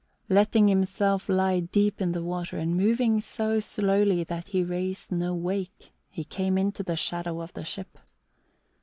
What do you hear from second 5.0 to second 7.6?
no wake, he came into the shadow of